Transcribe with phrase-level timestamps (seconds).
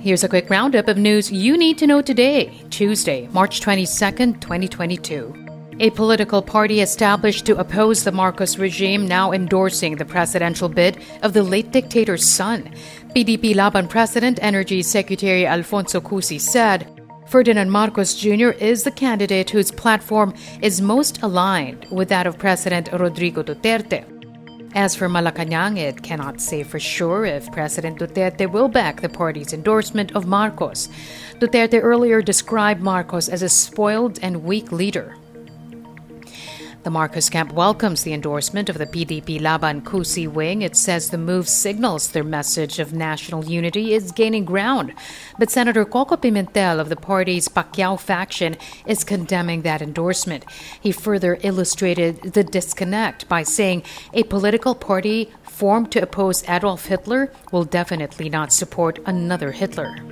[0.00, 5.74] Here's a quick roundup of news you need to know today, Tuesday, March 22nd, 2022.
[5.78, 11.34] A political party established to oppose the Marcos regime now endorsing the presidential bid of
[11.34, 12.74] the late dictator's son.
[13.14, 16.88] PDP Laban President Energy Secretary Alfonso Cusi said,
[17.26, 18.52] Ferdinand Marcos Jr.
[18.52, 20.32] is the candidate whose platform
[20.62, 24.19] is most aligned with that of President Rodrigo Duterte.
[24.74, 29.52] As for Malacanang, it cannot say for sure if President Duterte will back the party's
[29.52, 30.88] endorsement of Marcos.
[31.40, 35.16] Duterte earlier described Marcos as a spoiled and weak leader.
[36.82, 40.62] The Marcos camp welcomes the endorsement of the PDP Laban Cusi wing.
[40.62, 44.94] It says the move signals their message of national unity is gaining ground.
[45.38, 50.46] But Senator Koko Pimentel of the party's Pacquiao faction is condemning that endorsement.
[50.80, 53.82] He further illustrated the disconnect by saying
[54.14, 60.09] a political party formed to oppose Adolf Hitler will definitely not support another Hitler.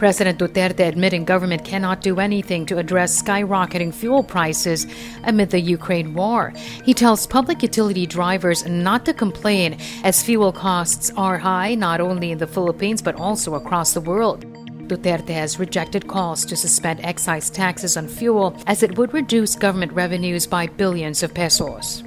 [0.00, 4.86] President Duterte admitting government cannot do anything to address skyrocketing fuel prices
[5.24, 6.54] amid the Ukraine war.
[6.86, 12.32] He tells public utility drivers not to complain as fuel costs are high not only
[12.32, 14.46] in the Philippines but also across the world.
[14.88, 19.92] Duterte has rejected calls to suspend excise taxes on fuel as it would reduce government
[19.92, 22.02] revenues by billions of pesos.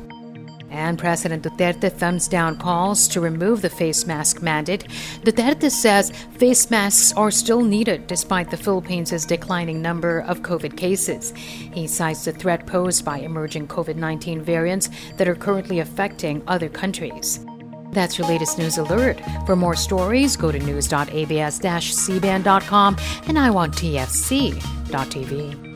[0.73, 4.85] And President Duterte thumbs down calls to remove the face mask mandate.
[5.21, 11.31] Duterte says face masks are still needed despite the Philippines' declining number of COVID cases.
[11.35, 16.69] He cites the threat posed by emerging COVID 19 variants that are currently affecting other
[16.69, 17.39] countries.
[17.91, 19.21] That's your latest news alert.
[19.45, 25.72] For more stories, go to news.abs-cbn.com and iwanttfc.tv.